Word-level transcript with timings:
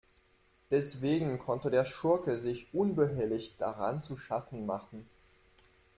Deswegen 0.71 1.37
konnte 1.37 1.69
der 1.69 1.85
Schurke 1.85 2.35
sich 2.39 2.73
unbehelligt 2.73 3.61
daran 3.61 3.99
zu 4.01 4.17
schaffen 4.17 4.65
machen. 4.65 5.05